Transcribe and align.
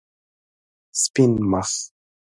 سپین 1.01 1.31
مخ 1.51 1.69